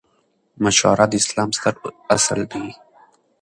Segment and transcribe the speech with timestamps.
[0.63, 1.73] مشوره د اسلام ستر
[2.15, 2.67] اصل دئ.